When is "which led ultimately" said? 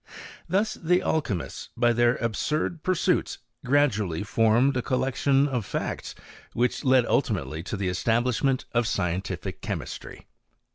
6.53-7.61